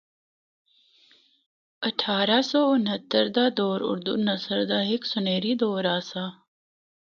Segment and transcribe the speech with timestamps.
[1.87, 6.23] اٹھارہ سو انہتر دا دور آردو نثر دا ہک سنہری دور آسا۔